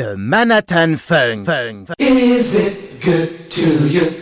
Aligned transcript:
The 0.00 0.16
Manhattan 0.16 0.96
Funk. 0.96 1.44
Funk. 1.44 1.90
Is 1.98 2.54
it 2.54 3.02
good 3.02 3.50
to 3.50 3.86
you? 3.86 4.19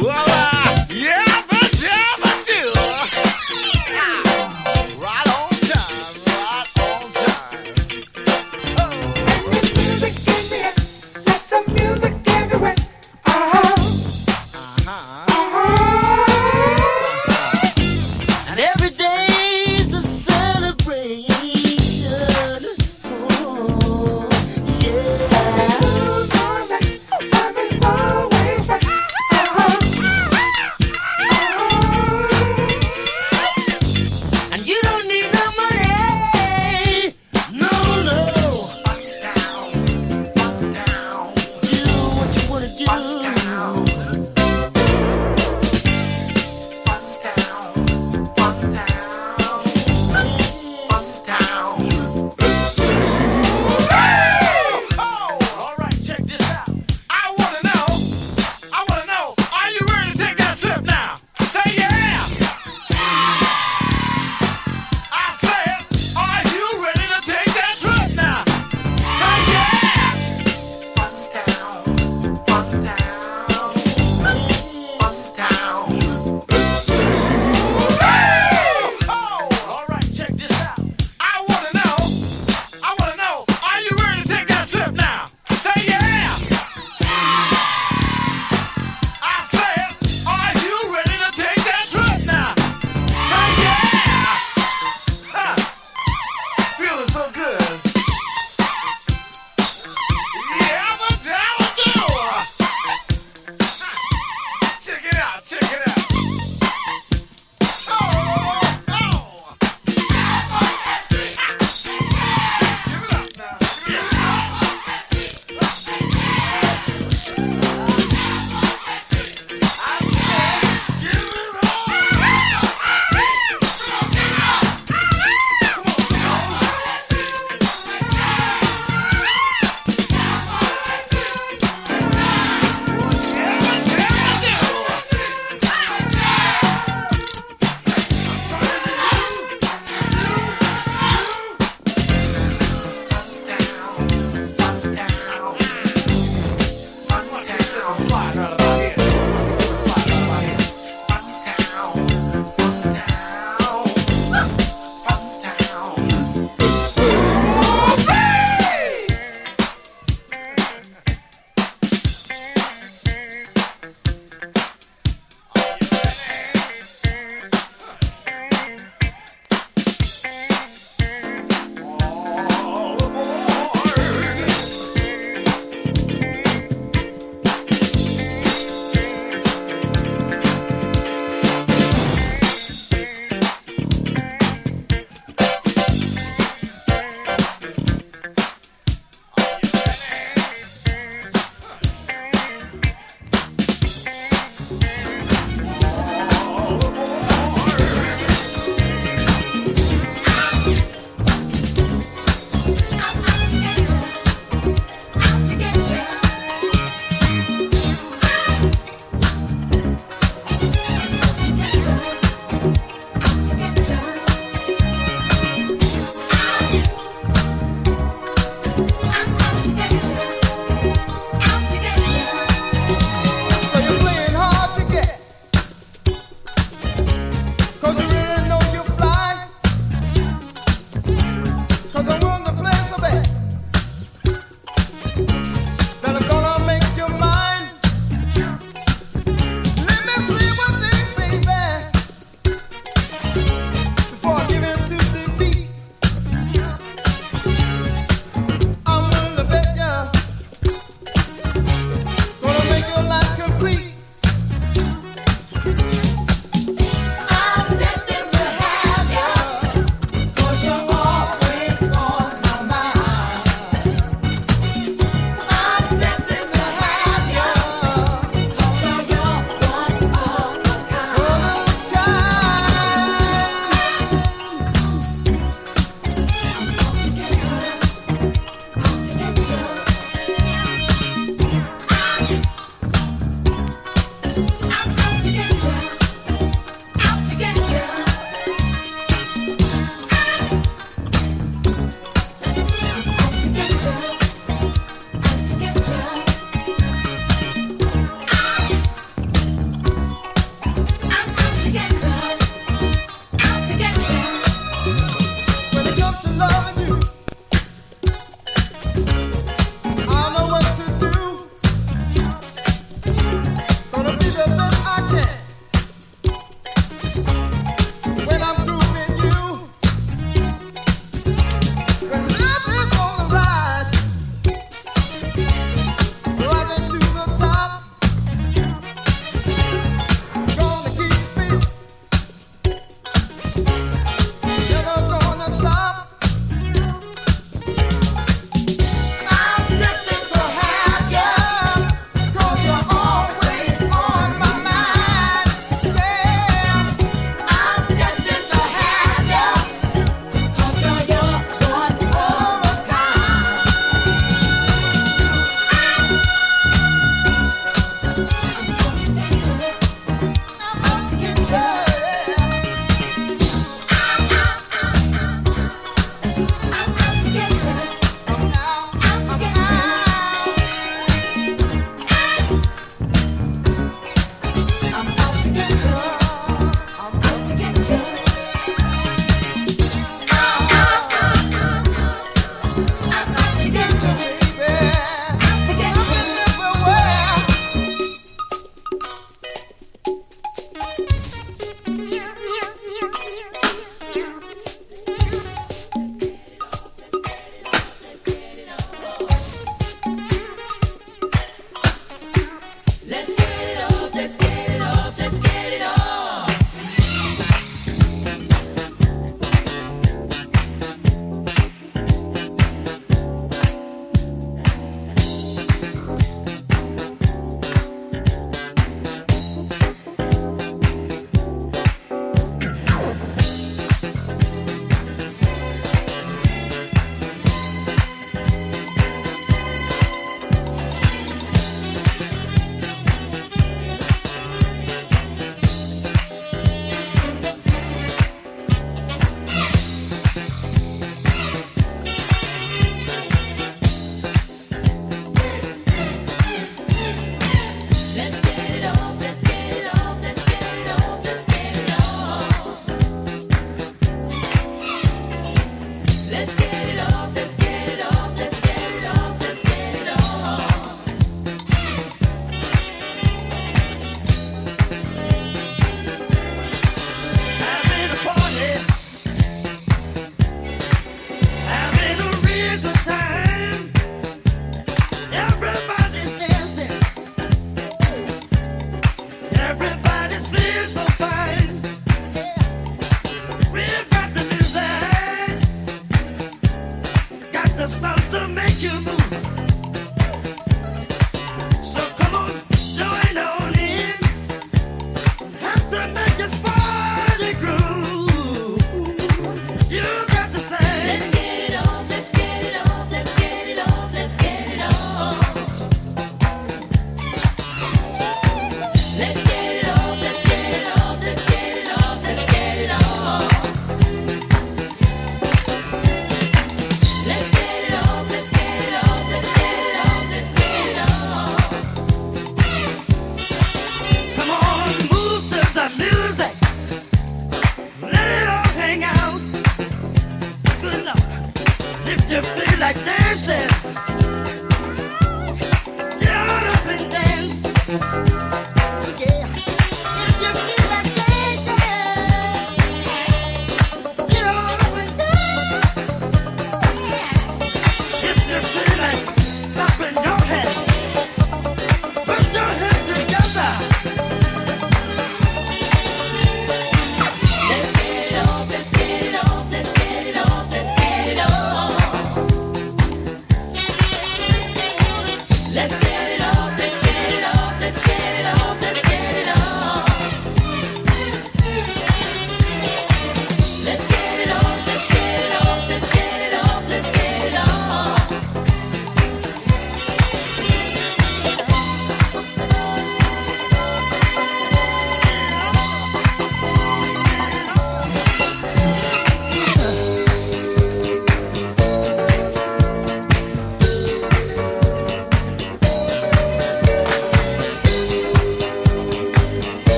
Whoa. 0.00 0.27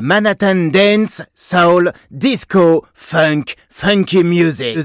Manhattan 0.00 0.70
Dance, 0.70 1.22
Soul, 1.34 1.90
Disco, 2.10 2.86
Funk, 2.94 3.56
Funky 3.68 4.22
Music. 4.22 4.76